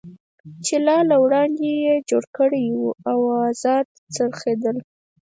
[0.65, 2.83] چې لا له وړاندې یې جوړ کړی و،
[3.51, 3.85] ازاد
[4.15, 4.77] څرخېدل.